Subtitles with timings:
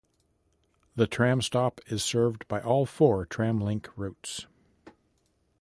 [0.95, 4.47] The tram stop is served by all four Tramlink routes.